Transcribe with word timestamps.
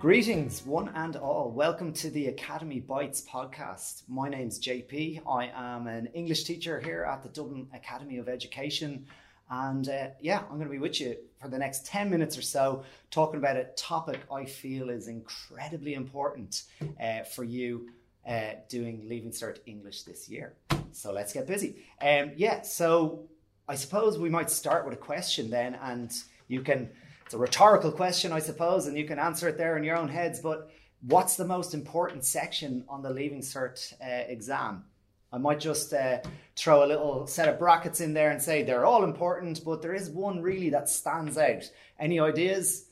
Greetings, 0.00 0.64
one 0.64 0.90
and 0.94 1.14
all. 1.16 1.50
Welcome 1.50 1.92
to 1.92 2.08
the 2.08 2.28
Academy 2.28 2.80
Bites 2.80 3.20
podcast. 3.20 4.04
My 4.08 4.30
name's 4.30 4.58
JP. 4.58 5.20
I 5.28 5.50
am 5.54 5.86
an 5.88 6.06
English 6.14 6.44
teacher 6.44 6.80
here 6.80 7.04
at 7.04 7.22
the 7.22 7.28
Dublin 7.28 7.68
Academy 7.74 8.16
of 8.16 8.26
Education. 8.26 9.04
And 9.50 9.86
uh, 9.90 10.06
yeah, 10.18 10.38
I'm 10.38 10.56
going 10.56 10.64
to 10.64 10.70
be 10.70 10.78
with 10.78 11.02
you 11.02 11.16
for 11.38 11.48
the 11.48 11.58
next 11.58 11.84
10 11.84 12.08
minutes 12.08 12.38
or 12.38 12.40
so 12.40 12.82
talking 13.10 13.36
about 13.36 13.58
a 13.58 13.64
topic 13.76 14.20
I 14.32 14.46
feel 14.46 14.88
is 14.88 15.06
incredibly 15.06 15.92
important 15.92 16.62
uh, 16.98 17.24
for 17.24 17.44
you 17.44 17.90
uh, 18.26 18.52
doing 18.70 19.06
Leaving 19.06 19.32
Cert 19.32 19.58
English 19.66 20.04
this 20.04 20.30
year. 20.30 20.54
So 20.92 21.12
let's 21.12 21.34
get 21.34 21.46
busy. 21.46 21.84
Um, 22.00 22.32
yeah, 22.36 22.62
so 22.62 23.28
I 23.68 23.74
suppose 23.74 24.18
we 24.18 24.30
might 24.30 24.48
start 24.48 24.86
with 24.86 24.94
a 24.94 25.02
question 25.02 25.50
then, 25.50 25.74
and 25.74 26.10
you 26.48 26.62
can 26.62 26.88
it's 27.30 27.34
a 27.36 27.38
rhetorical 27.38 27.92
question, 27.92 28.32
I 28.32 28.40
suppose, 28.40 28.88
and 28.88 28.98
you 28.98 29.04
can 29.04 29.20
answer 29.20 29.46
it 29.46 29.56
there 29.56 29.78
in 29.78 29.84
your 29.84 29.96
own 29.96 30.08
heads. 30.08 30.40
But 30.40 30.68
what's 31.02 31.36
the 31.36 31.44
most 31.44 31.74
important 31.74 32.24
section 32.24 32.84
on 32.88 33.02
the 33.02 33.10
Leaving 33.10 33.40
Cert 33.40 33.92
uh, 34.02 34.24
exam? 34.28 34.82
I 35.32 35.38
might 35.38 35.60
just 35.60 35.94
uh, 35.94 36.18
throw 36.56 36.84
a 36.84 36.90
little 36.90 37.28
set 37.28 37.48
of 37.48 37.56
brackets 37.56 38.00
in 38.00 38.14
there 38.14 38.32
and 38.32 38.42
say 38.42 38.64
they're 38.64 38.84
all 38.84 39.04
important, 39.04 39.64
but 39.64 39.80
there 39.80 39.94
is 39.94 40.10
one 40.10 40.42
really 40.42 40.70
that 40.70 40.88
stands 40.88 41.38
out. 41.38 41.70
Any 42.00 42.18
ideas? 42.18 42.86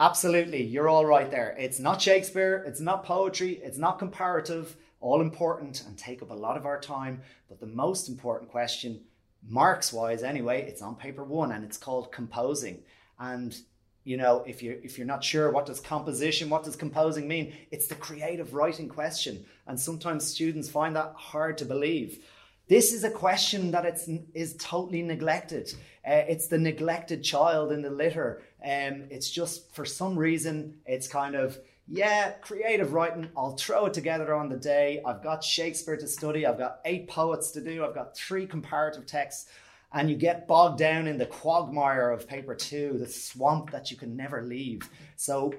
Absolutely, 0.00 0.62
you're 0.62 0.88
all 0.88 1.04
right 1.04 1.30
there. 1.30 1.54
It's 1.58 1.78
not 1.78 2.00
Shakespeare, 2.00 2.64
it's 2.66 2.80
not 2.80 3.04
poetry, 3.04 3.60
it's 3.62 3.76
not 3.76 3.98
comparative, 3.98 4.74
all 5.02 5.20
important 5.20 5.84
and 5.86 5.98
take 5.98 6.22
up 6.22 6.30
a 6.30 6.34
lot 6.34 6.56
of 6.56 6.64
our 6.64 6.80
time. 6.80 7.20
But 7.50 7.60
the 7.60 7.66
most 7.66 8.08
important 8.08 8.50
question, 8.50 9.02
marks 9.46 9.92
wise 9.92 10.22
anyway, 10.22 10.62
it's 10.66 10.80
on 10.80 10.96
paper 10.96 11.24
one 11.24 11.52
and 11.52 11.62
it's 11.62 11.76
called 11.76 12.10
composing. 12.10 12.84
And 13.20 13.56
you 14.02 14.16
know, 14.16 14.42
if 14.46 14.62
you 14.62 14.80
if 14.82 14.96
you're 14.96 15.06
not 15.06 15.22
sure 15.22 15.50
what 15.50 15.66
does 15.66 15.78
composition, 15.78 16.48
what 16.48 16.64
does 16.64 16.74
composing 16.74 17.28
mean, 17.28 17.52
it's 17.70 17.86
the 17.86 17.94
creative 17.94 18.54
writing 18.54 18.88
question, 18.88 19.44
and 19.66 19.78
sometimes 19.78 20.24
students 20.26 20.68
find 20.68 20.96
that 20.96 21.12
hard 21.14 21.58
to 21.58 21.64
believe. 21.64 22.24
This 22.66 22.92
is 22.92 23.04
a 23.04 23.10
question 23.10 23.72
that 23.72 23.84
it's 23.84 24.08
is 24.32 24.56
totally 24.56 25.02
neglected. 25.02 25.74
Uh, 26.06 26.24
it's 26.28 26.46
the 26.46 26.58
neglected 26.58 27.22
child 27.22 27.72
in 27.72 27.82
the 27.82 27.90
litter. 27.90 28.42
Um, 28.64 29.04
it's 29.10 29.30
just 29.30 29.70
for 29.74 29.84
some 29.84 30.16
reason 30.16 30.78
it's 30.86 31.06
kind 31.06 31.34
of 31.34 31.58
yeah, 31.92 32.30
creative 32.40 32.92
writing. 32.92 33.28
I'll 33.36 33.56
throw 33.56 33.86
it 33.86 33.94
together 33.94 34.32
on 34.32 34.48
the 34.48 34.56
day. 34.56 35.02
I've 35.04 35.22
got 35.24 35.42
Shakespeare 35.42 35.96
to 35.96 36.06
study. 36.06 36.46
I've 36.46 36.56
got 36.56 36.78
eight 36.84 37.08
poets 37.08 37.50
to 37.50 37.60
do. 37.60 37.84
I've 37.84 37.94
got 37.94 38.16
three 38.16 38.46
comparative 38.46 39.06
texts 39.06 39.50
and 39.92 40.10
you 40.10 40.16
get 40.16 40.46
bogged 40.46 40.78
down 40.78 41.06
in 41.06 41.18
the 41.18 41.26
quagmire 41.26 42.10
of 42.10 42.28
paper 42.28 42.54
two, 42.54 42.96
the 42.98 43.08
swamp 43.08 43.70
that 43.72 43.90
you 43.90 43.96
can 43.96 44.16
never 44.16 44.42
leave. 44.42 44.88
So 45.16 45.54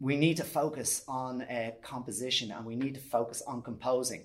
we 0.00 0.16
need 0.16 0.36
to 0.36 0.44
focus 0.44 1.02
on 1.08 1.42
uh, 1.42 1.72
composition 1.82 2.50
and 2.52 2.64
we 2.64 2.76
need 2.76 2.94
to 2.94 3.00
focus 3.00 3.42
on 3.46 3.62
composing. 3.62 4.24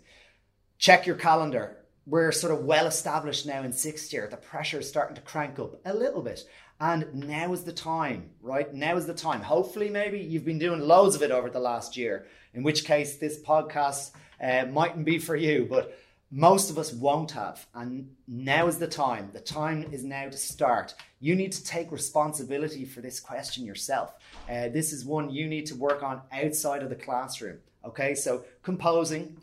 Check 0.77 1.05
your 1.05 1.15
calendar. 1.15 1.77
We're 2.05 2.31
sort 2.31 2.53
of 2.53 2.65
well 2.65 2.87
established 2.87 3.45
now 3.45 3.63
in 3.63 3.73
sixth 3.73 4.11
year. 4.13 4.27
The 4.29 4.37
pressure 4.37 4.79
is 4.79 4.89
starting 4.89 5.15
to 5.15 5.21
crank 5.21 5.59
up 5.59 5.79
a 5.85 5.93
little 5.93 6.21
bit. 6.21 6.43
And 6.79 7.13
now 7.13 7.51
is 7.51 7.65
the 7.65 7.73
time, 7.73 8.29
right? 8.41 8.73
Now 8.73 8.95
is 8.95 9.05
the 9.05 9.13
time. 9.13 9.41
Hopefully, 9.41 9.89
maybe 9.89 10.19
you've 10.19 10.45
been 10.45 10.59
doing 10.59 10.79
loads 10.79 11.15
of 11.15 11.21
it 11.21 11.31
over 11.31 11.49
the 11.49 11.59
last 11.59 11.97
year, 11.97 12.25
in 12.53 12.63
which 12.63 12.85
case 12.85 13.17
this 13.17 13.37
podcast 13.41 14.11
uh, 14.41 14.65
mightn't 14.65 15.05
be 15.05 15.19
for 15.19 15.35
you. 15.35 15.67
But 15.69 15.97
most 16.31 16.69
of 16.69 16.77
us 16.77 16.93
won't 16.93 17.31
have. 17.31 17.65
And 17.73 18.09
now 18.27 18.67
is 18.67 18.77
the 18.77 18.87
time. 18.87 19.31
The 19.33 19.39
time 19.39 19.87
is 19.91 20.03
now 20.03 20.25
to 20.29 20.37
start. 20.37 20.93
You 21.19 21.35
need 21.35 21.51
to 21.53 21.63
take 21.63 21.91
responsibility 21.91 22.85
for 22.85 23.01
this 23.01 23.19
question 23.19 23.65
yourself. 23.65 24.13
Uh, 24.49 24.69
this 24.69 24.93
is 24.93 25.05
one 25.05 25.29
you 25.29 25.47
need 25.47 25.65
to 25.67 25.75
work 25.75 26.03
on 26.03 26.21
outside 26.31 26.83
of 26.83 26.89
the 26.89 26.95
classroom. 26.95 27.57
Okay, 27.83 28.13
so 28.13 28.43
composing. 28.61 29.37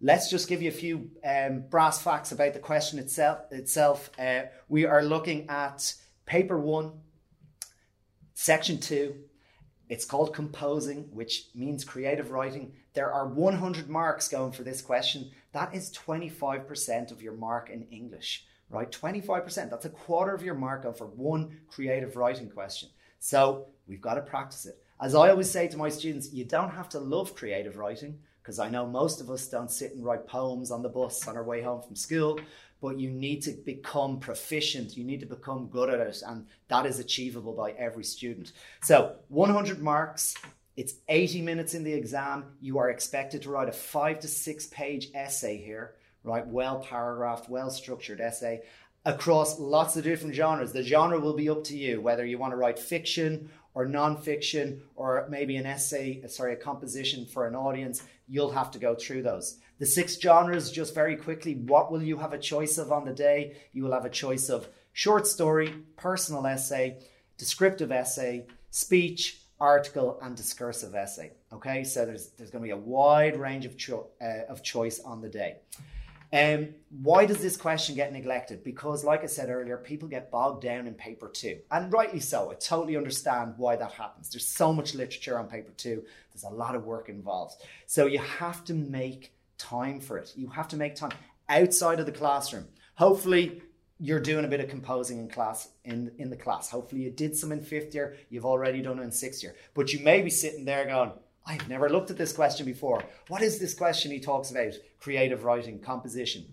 Let's 0.00 0.30
just 0.30 0.48
give 0.48 0.60
you 0.60 0.68
a 0.68 0.72
few 0.72 1.10
um, 1.24 1.64
brass 1.70 2.02
facts 2.02 2.32
about 2.32 2.54
the 2.54 2.58
question 2.58 2.98
itself. 2.98 3.38
Itself, 3.52 4.10
uh, 4.18 4.42
we 4.68 4.84
are 4.84 5.04
looking 5.04 5.48
at 5.48 5.94
paper 6.26 6.58
one, 6.58 6.92
section 8.34 8.78
two. 8.78 9.14
It's 9.88 10.04
called 10.04 10.34
composing, 10.34 11.08
which 11.12 11.48
means 11.54 11.84
creative 11.84 12.30
writing. 12.30 12.72
There 12.94 13.12
are 13.12 13.26
100 13.26 13.88
marks 13.88 14.28
going 14.28 14.52
for 14.52 14.62
this 14.62 14.80
question 14.80 15.30
that 15.52 15.74
is 15.74 15.92
25% 15.92 17.12
of 17.12 17.22
your 17.22 17.34
mark 17.34 17.70
in 17.70 17.86
English, 17.90 18.46
right? 18.70 18.90
25%. 18.90 19.70
That's 19.70 19.84
a 19.84 19.90
quarter 19.90 20.34
of 20.34 20.42
your 20.42 20.54
mark 20.54 20.96
for 20.96 21.06
one 21.06 21.58
creative 21.68 22.16
writing 22.16 22.48
question. 22.48 22.88
So 23.18 23.66
we've 23.86 24.00
got 24.00 24.14
to 24.14 24.22
practice 24.22 24.66
it. 24.66 24.82
As 25.00 25.14
I 25.14 25.30
always 25.30 25.50
say 25.50 25.68
to 25.68 25.76
my 25.76 25.88
students, 25.88 26.32
you 26.32 26.44
don't 26.44 26.70
have 26.70 26.88
to 26.90 26.98
love 26.98 27.34
creative 27.34 27.76
writing 27.76 28.18
because 28.42 28.58
I 28.58 28.68
know 28.68 28.86
most 28.86 29.20
of 29.20 29.30
us 29.30 29.46
don't 29.46 29.70
sit 29.70 29.94
and 29.94 30.04
write 30.04 30.26
poems 30.26 30.70
on 30.70 30.82
the 30.82 30.88
bus 30.88 31.28
on 31.28 31.36
our 31.36 31.44
way 31.44 31.62
home 31.62 31.82
from 31.82 31.94
school, 31.94 32.40
but 32.82 32.98
you 32.98 33.08
need 33.08 33.40
to 33.42 33.52
become 33.52 34.20
proficient. 34.20 34.96
You 34.96 35.04
need 35.04 35.20
to 35.20 35.26
become 35.26 35.68
good 35.68 35.88
at 35.88 36.00
it, 36.00 36.22
and 36.26 36.46
that 36.68 36.84
is 36.84 36.98
achievable 36.98 37.54
by 37.54 37.70
every 37.70 38.04
student. 38.04 38.52
So 38.82 39.16
100 39.28 39.80
marks 39.80 40.34
it's 40.76 40.94
80 41.08 41.42
minutes 41.42 41.74
in 41.74 41.84
the 41.84 41.92
exam. 41.92 42.44
You 42.60 42.78
are 42.78 42.88
expected 42.88 43.42
to 43.42 43.50
write 43.50 43.68
a 43.68 43.72
five 43.72 44.20
to 44.20 44.28
six 44.28 44.66
page 44.66 45.10
essay 45.14 45.58
here, 45.58 45.96
right? 46.24 46.46
Well 46.46 46.80
paragraphed, 46.80 47.50
well 47.50 47.70
structured 47.70 48.20
essay 48.20 48.62
across 49.04 49.58
lots 49.58 49.96
of 49.96 50.04
different 50.04 50.34
genres. 50.34 50.72
The 50.72 50.82
genre 50.82 51.18
will 51.18 51.34
be 51.34 51.50
up 51.50 51.64
to 51.64 51.76
you, 51.76 52.00
whether 52.00 52.24
you 52.24 52.38
want 52.38 52.52
to 52.52 52.56
write 52.56 52.78
fiction 52.78 53.50
or 53.74 53.84
non-fiction 53.86 54.80
or 54.96 55.26
maybe 55.28 55.56
an 55.56 55.66
essay, 55.66 56.22
sorry, 56.28 56.54
a 56.54 56.56
composition 56.56 57.26
for 57.26 57.46
an 57.46 57.54
audience. 57.54 58.02
You'll 58.28 58.52
have 58.52 58.70
to 58.70 58.78
go 58.78 58.94
through 58.94 59.22
those. 59.22 59.58
The 59.82 59.86
six 59.86 60.16
genres, 60.16 60.70
just 60.70 60.94
very 60.94 61.16
quickly, 61.16 61.56
what 61.56 61.90
will 61.90 62.04
you 62.04 62.16
have 62.18 62.32
a 62.32 62.38
choice 62.38 62.78
of 62.78 62.92
on 62.92 63.04
the 63.04 63.12
day? 63.12 63.56
You 63.72 63.82
will 63.82 63.90
have 63.90 64.04
a 64.04 64.10
choice 64.10 64.48
of 64.48 64.68
short 64.92 65.26
story, 65.26 65.74
personal 65.96 66.46
essay, 66.46 66.98
descriptive 67.36 67.90
essay, 67.90 68.46
speech, 68.70 69.40
article, 69.58 70.20
and 70.22 70.36
discursive 70.36 70.94
essay. 70.94 71.32
Okay, 71.52 71.82
so 71.82 72.06
there's 72.06 72.28
there's 72.38 72.52
going 72.52 72.62
to 72.62 72.68
be 72.68 72.70
a 72.70 72.76
wide 72.76 73.36
range 73.36 73.66
of 73.66 73.76
cho- 73.76 74.06
uh, 74.20 74.44
of 74.48 74.62
choice 74.62 75.00
on 75.00 75.20
the 75.20 75.28
day. 75.28 75.56
Um, 76.32 76.68
why 77.02 77.26
does 77.26 77.38
this 77.38 77.56
question 77.56 77.96
get 77.96 78.12
neglected? 78.12 78.62
Because, 78.62 79.02
like 79.02 79.24
I 79.24 79.26
said 79.26 79.50
earlier, 79.50 79.78
people 79.78 80.06
get 80.06 80.30
bogged 80.30 80.62
down 80.62 80.86
in 80.86 80.94
paper 80.94 81.28
two, 81.28 81.58
and 81.72 81.92
rightly 81.92 82.20
so. 82.20 82.52
I 82.52 82.54
totally 82.54 82.96
understand 82.96 83.54
why 83.56 83.74
that 83.74 83.90
happens. 83.90 84.30
There's 84.30 84.46
so 84.46 84.72
much 84.72 84.94
literature 84.94 85.40
on 85.40 85.48
paper 85.48 85.72
two. 85.76 86.04
There's 86.32 86.44
a 86.44 86.54
lot 86.54 86.76
of 86.76 86.84
work 86.84 87.08
involved, 87.08 87.60
so 87.86 88.06
you 88.06 88.20
have 88.20 88.64
to 88.66 88.74
make 88.74 89.32
time 89.62 90.00
for 90.00 90.18
it. 90.18 90.32
You 90.36 90.48
have 90.48 90.68
to 90.68 90.76
make 90.76 90.94
time 90.94 91.12
outside 91.48 92.00
of 92.00 92.06
the 92.06 92.12
classroom. 92.12 92.66
Hopefully, 92.96 93.62
you're 93.98 94.20
doing 94.20 94.44
a 94.44 94.48
bit 94.48 94.60
of 94.60 94.68
composing 94.68 95.18
in 95.18 95.28
class 95.28 95.68
in, 95.84 96.10
in 96.18 96.28
the 96.28 96.36
class. 96.36 96.70
Hopefully 96.70 97.02
you 97.02 97.10
did 97.10 97.36
some 97.36 97.52
in 97.52 97.62
fifth 97.62 97.94
year, 97.94 98.16
you've 98.30 98.44
already 98.44 98.82
done 98.82 98.98
it 98.98 99.02
in 99.02 99.12
sixth 99.12 99.42
year. 99.42 99.54
But 99.74 99.92
you 99.92 100.00
may 100.00 100.22
be 100.22 100.30
sitting 100.30 100.64
there 100.64 100.86
going, 100.86 101.12
I've 101.46 101.68
never 101.68 101.88
looked 101.88 102.10
at 102.10 102.18
this 102.18 102.32
question 102.32 102.66
before. 102.66 103.04
What 103.28 103.42
is 103.42 103.58
this 103.58 103.74
question 103.74 104.10
he 104.10 104.20
talks 104.20 104.50
about? 104.50 104.74
Creative 105.00 105.44
writing, 105.44 105.78
composition. 105.80 106.52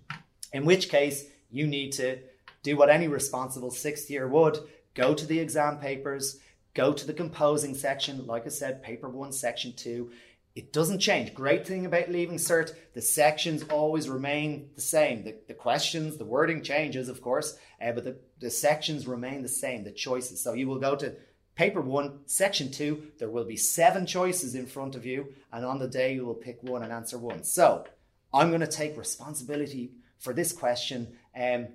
In 0.54 0.66
which 0.66 0.90
case, 0.90 1.26
you 1.50 1.66
need 1.66 1.92
to 1.94 2.20
do 2.62 2.78
what 2.78 2.90
any 2.90 3.08
responsible 3.08 3.72
sixth 3.72 4.10
year 4.10 4.28
would 4.28 4.60
go 4.94 5.14
to 5.14 5.26
the 5.26 5.40
exam 5.40 5.78
papers, 5.78 6.40
go 6.74 6.94
to 6.94 7.08
the 7.08 7.14
composing 7.14 7.76
section, 7.76 8.26
like 8.26 8.46
I 8.46 8.50
said, 8.50 8.84
paper 8.84 9.10
one, 9.10 9.32
section 9.32 9.74
two, 9.74 10.12
it 10.56 10.74
doesn't 10.74 11.00
change. 11.00 11.34
Great 11.34 11.66
thing 11.66 11.86
about 11.86 12.10
leaving 12.10 12.38
cert, 12.38 12.74
the 12.94 13.02
sections 13.02 13.64
always 13.70 14.10
remain 14.10 14.70
the 14.76 14.82
same. 14.82 15.24
The, 15.24 15.36
the 15.48 15.54
questions, 15.54 16.18
the 16.18 16.26
wording 16.26 16.64
changes, 16.64 17.08
of 17.08 17.22
course, 17.22 17.58
uh, 17.82 17.92
but 17.92 18.04
the, 18.04 18.18
the 18.40 18.50
sections 18.50 19.08
remain 19.08 19.42
the 19.42 19.48
same, 19.48 19.84
the 19.84 19.92
choices. 19.92 20.42
So 20.42 20.54
you 20.54 20.68
will 20.68 20.80
go 20.80 20.96
to 20.96 21.16
paper 21.56 21.82
one, 21.82 22.20
section 22.26 22.72
two, 22.72 23.12
there 23.20 23.30
will 23.30 23.46
be 23.46 23.58
seven 23.58 24.06
choices 24.06 24.56
in 24.56 24.66
front 24.66 24.96
of 24.96 25.06
you, 25.06 25.34
and 25.52 25.66
on 25.66 25.80
the 25.80 25.88
day 25.88 26.14
you 26.14 26.26
will 26.26 26.34
pick 26.34 26.64
one 26.64 26.84
and 26.84 26.92
answer 26.92 27.18
one. 27.18 27.44
So 27.44 27.86
I'm 28.34 28.50
going 28.50 28.62
to 28.62 28.68
take 28.68 28.98
responsibility 28.98 29.92
for 30.20 30.34
this 30.34 30.52
question 30.52 31.18
um, 31.36 31.68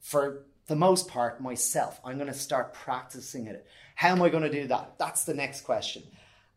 for 0.00 0.44
the 0.66 0.76
most 0.76 1.08
part 1.08 1.40
myself. 1.40 2.00
I'm 2.04 2.16
going 2.16 2.32
to 2.32 2.34
start 2.34 2.72
practicing 2.72 3.46
it. 3.46 3.66
How 3.94 4.08
am 4.08 4.22
I 4.22 4.28
going 4.28 4.44
to 4.44 4.50
do 4.50 4.68
that? 4.68 4.94
That's 4.98 5.24
the 5.24 5.34
next 5.34 5.62
question. 5.62 6.02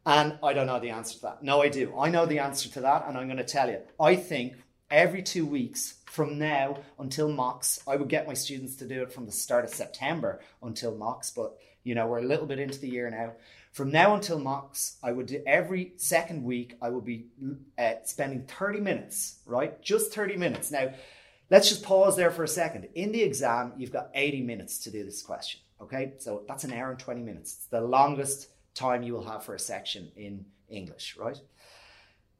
And 0.05 0.37
I 0.43 0.53
don't 0.53 0.67
know 0.67 0.79
the 0.79 0.91
answer 0.91 1.15
to 1.15 1.21
that. 1.23 1.43
No, 1.43 1.61
I 1.61 1.69
do. 1.69 1.97
I 1.97 2.09
know 2.09 2.25
the 2.25 2.39
answer 2.39 2.69
to 2.69 2.81
that, 2.81 3.05
and 3.07 3.17
I'm 3.17 3.27
going 3.27 3.37
to 3.37 3.43
tell 3.43 3.69
you. 3.69 3.79
I 3.99 4.15
think 4.15 4.55
every 4.91 5.23
two 5.23 5.45
weeks 5.45 5.95
from 6.05 6.37
now 6.37 6.77
until 6.99 7.29
mocks, 7.29 7.81
I 7.87 7.95
would 7.95 8.07
get 8.07 8.27
my 8.27 8.35
students 8.35 8.75
to 8.77 8.87
do 8.87 9.01
it 9.01 9.11
from 9.11 9.25
the 9.25 9.31
start 9.31 9.65
of 9.65 9.71
September 9.71 10.41
until 10.61 10.95
mocks, 10.95 11.31
but 11.31 11.57
you 11.83 11.95
know, 11.95 12.07
we're 12.07 12.19
a 12.19 12.25
little 12.25 12.45
bit 12.45 12.59
into 12.59 12.79
the 12.79 12.89
year 12.89 13.09
now. 13.09 13.33
From 13.71 13.91
now 13.91 14.15
until 14.15 14.39
mocks, 14.39 14.97
I 15.03 15.11
would 15.11 15.25
do 15.25 15.43
every 15.45 15.93
second 15.97 16.43
week, 16.43 16.77
I 16.81 16.89
would 16.89 17.03
be 17.03 17.25
uh, 17.77 17.95
spending 18.05 18.43
30 18.43 18.79
minutes, 18.79 19.39
right? 19.45 19.81
Just 19.81 20.13
30 20.13 20.37
minutes. 20.37 20.71
Now, 20.71 20.93
let's 21.49 21.67
just 21.67 21.83
pause 21.83 22.15
there 22.15 22.31
for 22.31 22.43
a 22.43 22.47
second. 22.47 22.87
In 22.95 23.11
the 23.11 23.21
exam, 23.21 23.73
you've 23.77 23.91
got 23.91 24.09
80 24.13 24.43
minutes 24.43 24.79
to 24.85 24.91
do 24.91 25.03
this 25.03 25.21
question, 25.21 25.59
okay? 25.81 26.13
So 26.19 26.43
that's 26.47 26.63
an 26.63 26.73
hour 26.73 26.91
and 26.91 26.99
20 26.99 27.21
minutes. 27.21 27.53
It's 27.53 27.65
the 27.67 27.81
longest 27.81 28.47
time 28.75 29.01
you 29.03 29.13
will 29.13 29.25
have 29.25 29.43
for 29.43 29.55
a 29.55 29.59
section 29.59 30.11
in 30.15 30.45
English, 30.69 31.17
right? 31.17 31.39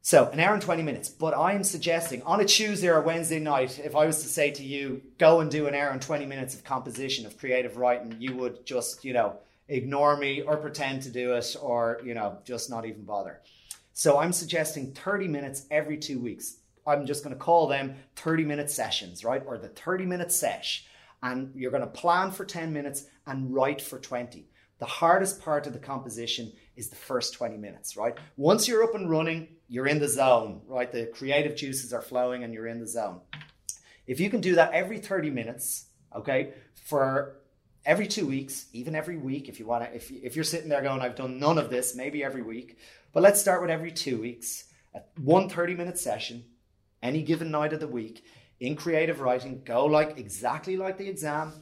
So 0.02 0.28
an 0.28 0.38
hour 0.38 0.54
and 0.54 0.62
20 0.62 0.84
minutes. 0.84 1.08
But 1.08 1.36
I'm 1.36 1.64
suggesting 1.64 2.22
on 2.22 2.40
a 2.40 2.44
Tuesday 2.44 2.88
or 2.88 3.00
Wednesday 3.00 3.40
night, 3.40 3.80
if 3.82 3.96
I 3.96 4.06
was 4.06 4.22
to 4.22 4.28
say 4.28 4.52
to 4.52 4.62
you, 4.62 5.02
go 5.18 5.40
and 5.40 5.50
do 5.50 5.66
an 5.66 5.74
hour 5.74 5.88
and 5.88 6.00
20 6.00 6.26
minutes 6.26 6.54
of 6.54 6.62
composition, 6.62 7.26
of 7.26 7.36
creative 7.38 7.76
writing, 7.76 8.14
you 8.20 8.36
would 8.36 8.64
just, 8.64 9.04
you 9.04 9.12
know, 9.12 9.38
ignore 9.68 10.16
me 10.16 10.42
or 10.42 10.58
pretend 10.58 11.02
to 11.02 11.10
do 11.10 11.32
it 11.32 11.56
or, 11.60 12.00
you 12.04 12.14
know, 12.14 12.38
just 12.44 12.70
not 12.70 12.86
even 12.86 13.02
bother. 13.02 13.40
So 13.94 14.18
I'm 14.18 14.32
suggesting 14.32 14.92
30 14.92 15.26
minutes 15.26 15.66
every 15.72 15.96
two 15.96 16.20
weeks. 16.20 16.58
I'm 16.86 17.04
just 17.04 17.24
going 17.24 17.34
to 17.34 17.40
call 17.40 17.66
them 17.66 17.96
30 18.14 18.44
minute 18.44 18.70
sessions, 18.70 19.24
right? 19.24 19.42
Or 19.44 19.58
the 19.58 19.70
30 19.70 20.06
minute 20.06 20.30
sesh. 20.30 20.86
And 21.22 21.50
you're 21.56 21.72
going 21.72 21.80
to 21.80 21.88
plan 21.88 22.30
for 22.30 22.44
10 22.44 22.72
minutes 22.72 23.06
and 23.26 23.52
write 23.52 23.82
for 23.82 23.98
20. 23.98 24.46
The 24.78 24.86
hardest 24.86 25.40
part 25.40 25.66
of 25.66 25.72
the 25.72 25.78
composition 25.78 26.52
is 26.76 26.90
the 26.90 26.96
first 26.96 27.34
20 27.34 27.56
minutes, 27.56 27.96
right? 27.96 28.16
Once 28.36 28.68
you're 28.68 28.84
up 28.84 28.94
and 28.94 29.10
running, 29.10 29.48
you're 29.68 29.86
in 29.86 29.98
the 29.98 30.08
zone, 30.08 30.60
right? 30.66 30.90
The 30.90 31.06
creative 31.06 31.56
juices 31.56 31.92
are 31.92 32.02
flowing 32.02 32.44
and 32.44 32.52
you're 32.52 32.66
in 32.66 32.80
the 32.80 32.86
zone. 32.86 33.20
If 34.06 34.20
you 34.20 34.28
can 34.28 34.40
do 34.40 34.56
that 34.56 34.72
every 34.72 34.98
30 34.98 35.30
minutes, 35.30 35.86
okay, 36.14 36.52
for 36.84 37.38
every 37.86 38.06
two 38.06 38.26
weeks, 38.26 38.66
even 38.72 38.94
every 38.94 39.16
week, 39.16 39.48
if 39.48 39.58
you 39.58 39.66
want 39.66 39.84
to, 39.84 39.94
if, 39.94 40.10
if 40.10 40.36
you're 40.36 40.44
sitting 40.44 40.68
there 40.68 40.82
going, 40.82 41.00
I've 41.00 41.16
done 41.16 41.38
none 41.38 41.56
of 41.56 41.70
this, 41.70 41.96
maybe 41.96 42.22
every 42.22 42.42
week, 42.42 42.78
but 43.12 43.22
let's 43.22 43.40
start 43.40 43.62
with 43.62 43.70
every 43.70 43.92
two 43.92 44.20
weeks, 44.20 44.64
one 45.16 45.48
30 45.48 45.74
minute 45.74 45.98
session, 45.98 46.44
any 47.02 47.22
given 47.22 47.50
night 47.50 47.72
of 47.72 47.80
the 47.80 47.88
week 47.88 48.24
in 48.60 48.76
creative 48.76 49.20
writing, 49.20 49.62
go 49.64 49.86
like 49.86 50.18
exactly 50.18 50.76
like 50.76 50.98
the 50.98 51.08
exam, 51.08 51.52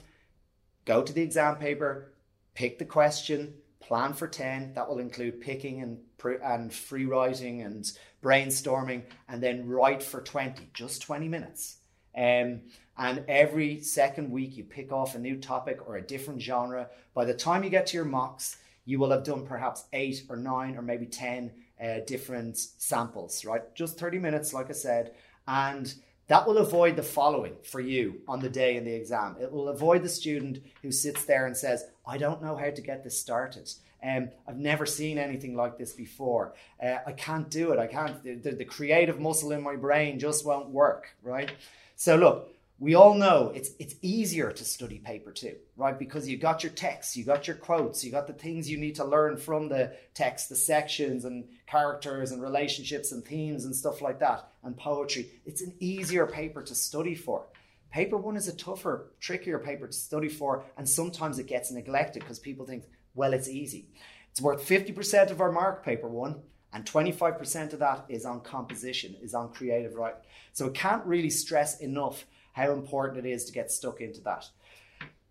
go 0.85 1.03
to 1.03 1.13
the 1.13 1.23
exam 1.23 1.57
paper, 1.57 2.14
pick 2.55 2.79
the 2.79 2.85
question, 2.85 3.55
plan 3.81 4.13
for 4.13 4.27
10. 4.27 4.75
That 4.75 4.89
will 4.89 4.99
include 4.99 5.41
picking 5.41 5.83
and, 5.83 5.99
and 6.43 6.73
free 6.73 7.05
writing 7.05 7.63
and 7.63 7.91
brainstorming, 8.23 9.03
and 9.29 9.43
then 9.43 9.69
write 9.69 10.03
for 10.03 10.21
20, 10.21 10.69
just 10.73 11.03
20 11.03 11.29
minutes. 11.29 11.77
Um, 12.17 12.63
and 12.97 13.25
every 13.29 13.81
second 13.81 14.31
week, 14.31 14.57
you 14.57 14.65
pick 14.65 14.93
off 14.93 15.15
a 15.15 15.19
new 15.19 15.37
topic 15.37 15.87
or 15.87 15.97
a 15.97 16.03
different 16.03 16.41
genre. 16.41 16.89
By 17.13 17.25
the 17.25 17.35
time 17.35 17.65
you 17.65 17.71
get 17.71 17.87
to 17.89 17.97
your 17.97 18.07
mocks, 18.07 18.57
you 18.85 18.99
will 18.99 19.11
have 19.11 19.25
done 19.25 19.47
perhaps 19.47 19.85
eight 19.93 20.23
or 20.29 20.37
nine 20.37 20.77
or 20.77 20.83
maybe 20.83 21.07
10 21.07 21.51
uh, 21.83 22.01
different 22.07 22.57
samples, 22.57 23.45
right? 23.45 23.63
Just 23.75 23.99
30 23.99 24.19
minutes, 24.19 24.55
like 24.55 24.71
I 24.71 24.75
said. 24.75 25.13
And 25.49 25.93
that 26.29 26.47
will 26.47 26.59
avoid 26.59 26.97
the 26.97 27.03
following 27.03 27.57
for 27.63 27.81
you 27.81 28.21
on 28.27 28.41
the 28.41 28.49
day 28.49 28.77
in 28.77 28.85
the 28.85 28.95
exam. 28.95 29.37
It 29.41 29.53
will 29.53 29.69
avoid 29.69 30.03
the 30.03 30.09
student 30.09 30.63
who 30.83 30.91
sits 30.91 31.25
there 31.25 31.47
and 31.47 31.57
says, 31.57 31.85
I 32.07 32.17
don't 32.19 32.43
know 32.43 32.57
how 32.57 32.71
to 32.71 32.81
get 32.81 33.05
this 33.05 33.19
started. 33.19 33.71
Um, 34.03 34.31
I've 34.47 34.59
never 34.59 34.87
seen 34.87 35.19
anything 35.19 35.55
like 35.55 35.79
this 35.79 35.93
before. 35.93 36.55
Uh, 36.83 36.97
I 37.07 37.13
can't 37.13 37.51
do 37.51 37.73
it. 37.73 37.79
I 37.79 37.87
can't. 37.87 38.23
The, 38.23 38.35
the, 38.35 38.53
the 38.53 38.65
creative 38.65 39.19
muscle 39.19 39.53
in 39.53 39.63
my 39.63 39.77
brain 39.77 40.19
just 40.19 40.45
won't 40.45 40.69
work, 40.69 41.09
right? 41.23 41.51
So, 41.97 42.17
look, 42.17 42.55
we 42.79 42.95
all 42.95 43.15
know 43.15 43.53
it's 43.55 43.71
it's 43.79 43.95
easier 44.03 44.51
to 44.51 44.65
study 44.65 44.99
paper 44.99 45.33
two, 45.33 45.57
right? 45.77 45.99
Because 45.99 46.29
you 46.29 46.37
got 46.37 46.63
your 46.63 46.73
text, 46.73 47.17
you 47.17 47.25
got 47.25 47.47
your 47.47 47.57
quotes, 47.57 48.05
you 48.05 48.11
got 48.11 48.27
the 48.27 48.33
things 48.33 48.69
you 48.69 48.77
need 48.77 48.97
to 48.97 49.05
learn 49.05 49.37
from 49.37 49.69
the 49.69 49.93
text, 50.13 50.49
the 50.49 50.57
sections 50.57 51.25
and 51.25 51.45
characters 51.67 52.33
and 52.33 52.43
relationships 52.43 53.13
and 53.13 53.25
themes 53.25 53.65
and 53.65 53.75
stuff 53.75 54.03
like 54.03 54.19
that, 54.19 54.49
and 54.65 54.77
poetry. 54.77 55.31
It's 55.45 55.63
an 55.63 55.75
easier 55.79 56.27
paper 56.27 56.63
to 56.63 56.75
study 56.75 57.15
for. 57.15 57.47
Paper 57.93 58.17
one 58.17 58.37
is 58.37 58.49
a 58.49 58.57
tougher, 58.57 59.13
trickier 59.21 59.59
paper 59.59 59.87
to 59.87 59.93
study 59.93 60.29
for, 60.29 60.65
and 60.77 60.89
sometimes 60.89 61.39
it 61.39 61.47
gets 61.47 61.71
neglected 61.71 62.21
because 62.21 62.41
people 62.41 62.67
think, 62.67 62.85
well, 63.15 63.33
it's 63.33 63.49
easy. 63.49 63.87
It's 64.33 64.41
worth 64.41 64.67
50% 64.67 65.31
of 65.31 65.41
our 65.41 65.53
mark, 65.53 65.85
paper 65.85 66.09
one, 66.09 66.43
and 66.73 66.85
25% 66.85 67.73
of 67.73 67.79
that 67.79 68.05
is 68.09 68.25
on 68.25 68.41
composition, 68.41 69.15
is 69.23 69.33
on 69.33 69.53
creative 69.53 69.95
writing. 69.95 70.21
So 70.53 70.67
it 70.67 70.75
can't 70.75 71.07
really 71.07 71.31
stress 71.31 71.79
enough 71.79 72.27
how 72.53 72.73
important 72.73 73.25
it 73.25 73.31
is 73.31 73.45
to 73.45 73.53
get 73.53 73.71
stuck 73.71 74.01
into 74.01 74.21
that. 74.23 74.49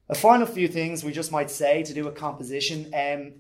A 0.08 0.16
final 0.16 0.48
few 0.48 0.70
things 0.70 1.04
we 1.04 1.12
just 1.12 1.34
might 1.34 1.52
say 1.52 1.84
to 1.84 1.94
do 1.94 2.08
a 2.08 2.12
composition. 2.14 2.94
Um, 2.94 3.34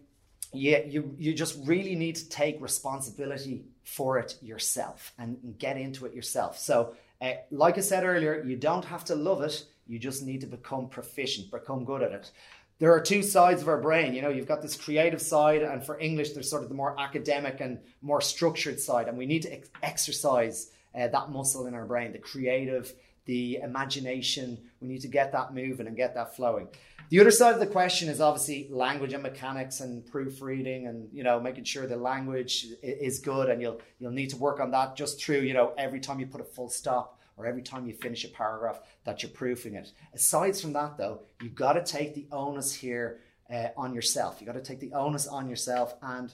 yeah, 0.53 0.79
you, 0.85 1.15
you 1.17 1.33
just 1.33 1.57
really 1.65 1.95
need 1.95 2.15
to 2.15 2.29
take 2.29 2.61
responsibility 2.61 3.65
for 3.83 4.17
it 4.19 4.37
yourself 4.41 5.13
and 5.17 5.55
get 5.57 5.77
into 5.77 6.05
it 6.05 6.13
yourself. 6.13 6.57
So, 6.57 6.95
uh, 7.21 7.33
like 7.51 7.77
I 7.77 7.81
said 7.81 8.03
earlier, 8.03 8.43
you 8.43 8.55
don't 8.55 8.85
have 8.85 9.05
to 9.05 9.15
love 9.15 9.41
it, 9.41 9.65
you 9.87 9.99
just 9.99 10.23
need 10.23 10.41
to 10.41 10.47
become 10.47 10.89
proficient, 10.89 11.51
become 11.51 11.85
good 11.85 12.01
at 12.01 12.11
it. 12.11 12.31
There 12.79 12.93
are 12.93 12.99
two 12.99 13.23
sides 13.23 13.61
of 13.61 13.67
our 13.67 13.79
brain. 13.79 14.13
You 14.13 14.21
know, 14.21 14.29
you've 14.29 14.47
got 14.47 14.61
this 14.61 14.75
creative 14.75 15.21
side, 15.21 15.61
and 15.61 15.85
for 15.85 15.99
English, 15.99 16.31
there's 16.31 16.49
sort 16.49 16.63
of 16.63 16.69
the 16.69 16.75
more 16.75 16.99
academic 16.99 17.61
and 17.61 17.79
more 18.01 18.19
structured 18.19 18.79
side. 18.79 19.07
And 19.07 19.17
we 19.17 19.25
need 19.25 19.43
to 19.43 19.53
ex- 19.53 19.69
exercise 19.81 20.71
uh, 20.95 21.07
that 21.07 21.29
muscle 21.29 21.67
in 21.67 21.75
our 21.75 21.85
brain, 21.85 22.11
the 22.11 22.17
creative, 22.17 22.93
the 23.25 23.57
imagination. 23.57 24.57
We 24.81 24.87
need 24.87 25.01
to 25.01 25.07
get 25.07 25.31
that 25.31 25.53
moving 25.53 25.87
and 25.87 25.95
get 25.95 26.15
that 26.15 26.35
flowing. 26.35 26.67
The 27.09 27.19
other 27.19 27.31
side 27.31 27.53
of 27.53 27.59
the 27.59 27.67
question 27.67 28.09
is 28.09 28.19
obviously 28.19 28.67
language 28.71 29.13
and 29.13 29.23
mechanics 29.23 29.81
and 29.81 30.05
proofreading 30.05 30.87
and 30.87 31.09
you 31.13 31.23
know 31.23 31.39
making 31.39 31.65
sure 31.65 31.85
the 31.85 31.95
language 31.95 32.65
is 32.81 33.19
good 33.19 33.49
and 33.49 33.61
you'll 33.61 33.81
you'll 33.99 34.11
need 34.11 34.31
to 34.31 34.37
work 34.37 34.59
on 34.59 34.71
that 34.71 34.95
just 34.95 35.23
through 35.23 35.41
you 35.41 35.53
know 35.53 35.73
every 35.77 35.99
time 35.99 36.19
you 36.19 36.25
put 36.25 36.41
a 36.41 36.45
full 36.45 36.69
stop 36.69 37.19
or 37.37 37.45
every 37.45 37.61
time 37.61 37.85
you 37.85 37.93
finish 37.93 38.23
a 38.23 38.29
paragraph 38.29 38.79
that 39.05 39.21
you're 39.21 39.31
proofing 39.31 39.75
it. 39.75 39.91
Aside 40.13 40.57
from 40.57 40.73
that 40.73 40.97
though, 40.97 41.21
you've 41.41 41.55
got 41.55 41.73
to 41.73 41.83
take 41.83 42.15
the 42.15 42.27
onus 42.31 42.73
here 42.73 43.19
uh, 43.51 43.67
on 43.77 43.93
yourself. 43.93 44.37
You've 44.39 44.47
got 44.47 44.53
to 44.53 44.61
take 44.61 44.79
the 44.79 44.93
onus 44.93 45.27
on 45.27 45.49
yourself 45.49 45.95
and 46.01 46.33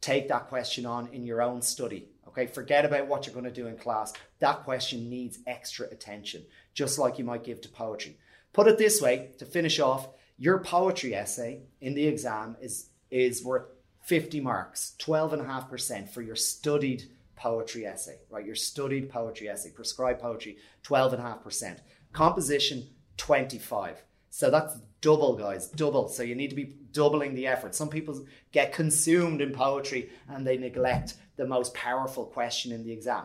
take 0.00 0.28
that 0.28 0.48
question 0.48 0.86
on 0.86 1.08
in 1.08 1.24
your 1.24 1.42
own 1.42 1.62
study 1.62 2.11
Okay, 2.28 2.46
forget 2.46 2.84
about 2.84 3.08
what 3.08 3.26
you're 3.26 3.34
going 3.34 3.44
to 3.44 3.50
do 3.50 3.66
in 3.66 3.76
class. 3.76 4.12
That 4.38 4.64
question 4.64 5.10
needs 5.10 5.38
extra 5.46 5.86
attention, 5.88 6.44
just 6.72 6.98
like 6.98 7.18
you 7.18 7.24
might 7.24 7.44
give 7.44 7.60
to 7.62 7.68
poetry. 7.68 8.16
Put 8.52 8.68
it 8.68 8.78
this 8.78 9.00
way 9.00 9.30
to 9.38 9.44
finish 9.44 9.80
off, 9.80 10.08
your 10.38 10.58
poetry 10.58 11.14
essay 11.14 11.62
in 11.80 11.94
the 11.94 12.06
exam 12.06 12.56
is, 12.60 12.88
is 13.10 13.44
worth 13.44 13.66
50 14.02 14.40
marks, 14.40 14.94
12.5% 14.98 16.08
for 16.08 16.22
your 16.22 16.36
studied 16.36 17.04
poetry 17.36 17.86
essay, 17.86 18.18
right? 18.30 18.44
Your 18.44 18.54
studied 18.54 19.10
poetry 19.10 19.48
essay, 19.48 19.70
prescribed 19.70 20.20
poetry, 20.20 20.56
12.5%. 20.84 21.78
Composition, 22.12 22.88
25. 23.16 24.02
So 24.34 24.50
that's 24.50 24.78
double, 25.02 25.36
guys, 25.36 25.68
double. 25.68 26.08
So 26.08 26.22
you 26.22 26.34
need 26.34 26.48
to 26.48 26.56
be 26.56 26.74
doubling 26.92 27.34
the 27.34 27.46
effort. 27.46 27.74
Some 27.74 27.90
people 27.90 28.24
get 28.50 28.72
consumed 28.72 29.42
in 29.42 29.52
poetry 29.52 30.08
and 30.26 30.46
they 30.46 30.56
neglect 30.56 31.16
the 31.36 31.46
most 31.46 31.74
powerful 31.74 32.24
question 32.24 32.72
in 32.72 32.82
the 32.82 32.92
exam. 32.92 33.24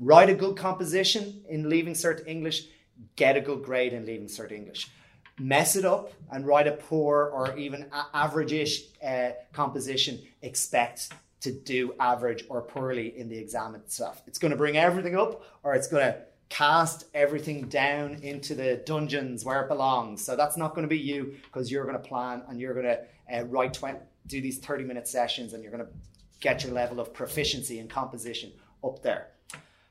Write 0.00 0.30
a 0.30 0.34
good 0.34 0.56
composition 0.56 1.42
in 1.48 1.68
Leaving 1.68 1.94
Cert 1.94 2.26
English, 2.26 2.66
get 3.14 3.36
a 3.36 3.40
good 3.40 3.62
grade 3.62 3.92
in 3.92 4.04
Leaving 4.04 4.26
Cert 4.26 4.50
English. 4.50 4.90
Mess 5.38 5.76
it 5.76 5.84
up 5.84 6.12
and 6.32 6.44
write 6.44 6.66
a 6.66 6.72
poor 6.72 7.30
or 7.32 7.56
even 7.56 7.86
average-ish 8.12 8.82
uh, 9.00 9.30
composition, 9.52 10.20
expect 10.42 11.12
to 11.40 11.52
do 11.52 11.94
average 12.00 12.44
or 12.48 12.62
poorly 12.62 13.16
in 13.16 13.28
the 13.28 13.38
exam 13.38 13.76
itself. 13.76 14.22
It's 14.26 14.40
going 14.40 14.50
to 14.50 14.56
bring 14.56 14.76
everything 14.76 15.16
up 15.16 15.44
or 15.62 15.74
it's 15.74 15.86
going 15.86 16.04
to 16.04 16.18
cast 16.48 17.04
everything 17.14 17.68
down 17.68 18.14
into 18.22 18.54
the 18.54 18.82
dungeons 18.86 19.44
where 19.44 19.62
it 19.62 19.68
belongs. 19.68 20.24
So 20.24 20.36
that's 20.36 20.56
not 20.56 20.74
going 20.74 20.82
to 20.82 20.88
be 20.88 20.98
you 20.98 21.36
because 21.44 21.70
you're 21.70 21.84
going 21.84 22.00
to 22.00 22.08
plan 22.08 22.42
and 22.48 22.60
you're 22.60 22.74
going 22.74 22.86
to 22.86 23.00
uh, 23.38 23.44
write 23.44 23.74
20, 23.74 23.98
do 24.26 24.40
these 24.40 24.58
30 24.58 24.84
minute 24.84 25.06
sessions 25.06 25.52
and 25.52 25.62
you're 25.62 25.72
going 25.72 25.84
to 25.84 25.92
get 26.40 26.64
your 26.64 26.72
level 26.72 27.00
of 27.00 27.12
proficiency 27.12 27.78
and 27.78 27.90
composition 27.90 28.52
up 28.84 29.02
there. 29.02 29.28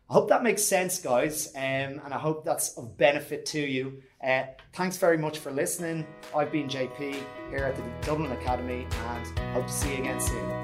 I 0.10 0.14
hope 0.14 0.30
that 0.30 0.42
makes 0.42 0.64
sense, 0.64 1.00
guys, 1.00 1.54
um, 1.54 1.62
and 1.62 2.14
I 2.14 2.18
hope 2.18 2.46
that's 2.46 2.78
of 2.78 2.98
benefit 2.98 3.46
to 3.48 3.60
you. 3.60 4.02
Uh, 4.26 4.44
thanks 4.74 4.96
very 4.96 5.18
much 5.18 5.40
for 5.40 5.52
listening. 5.52 6.08
I've 6.34 6.52
been 6.52 6.70
JP 6.70 7.22
here 7.50 7.66
at 7.66 7.76
the 7.76 7.84
Dublin 8.02 8.32
Academy 8.32 8.88
and 9.10 9.40
hope 9.54 9.68
to 9.68 9.74
see 9.74 9.96
you 9.96 10.04
again 10.04 10.22
soon. 10.22 10.57